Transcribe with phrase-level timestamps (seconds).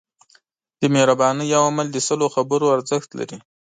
[0.79, 3.37] د مهربانۍ یو عمل د سلو خبرو ارزښت لري.